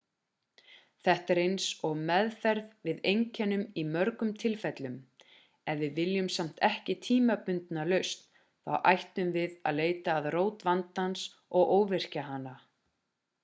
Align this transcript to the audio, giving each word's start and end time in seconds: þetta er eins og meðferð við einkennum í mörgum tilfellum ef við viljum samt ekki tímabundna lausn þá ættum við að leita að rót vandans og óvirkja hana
þetta 1.07 1.33
er 1.33 1.39
eins 1.41 1.65
og 1.89 1.91
meðferð 2.07 2.71
við 2.89 3.03
einkennum 3.11 3.65
í 3.81 3.83
mörgum 3.97 4.31
tilfellum 4.45 4.95
ef 5.73 5.83
við 5.83 5.93
viljum 6.01 6.31
samt 6.37 6.63
ekki 6.69 6.97
tímabundna 7.09 7.85
lausn 7.93 8.25
þá 8.41 8.75
ættum 8.95 9.31
við 9.39 9.55
að 9.71 9.81
leita 9.83 10.17
að 10.17 10.31
rót 10.39 10.69
vandans 10.71 11.29
og 11.61 11.77
óvirkja 11.79 12.25
hana 12.33 12.57